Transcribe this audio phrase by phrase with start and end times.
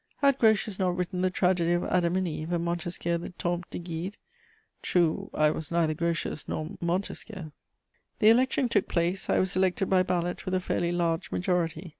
[0.17, 3.77] Had Grotius not written the tragedy of Adam and Eve and Montesquieu the Temple de
[3.77, 4.17] Guide?
[4.81, 7.51] True, I was neither Grotius nor Montesquieu.
[8.17, 11.89] The election took place; I was elected by ballot with a fairly large majority.